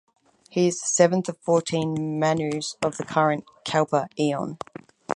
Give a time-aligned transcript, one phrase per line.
[0.49, 4.57] He is the seventh of the fourteen Manus of the current "kalpa (aeon)".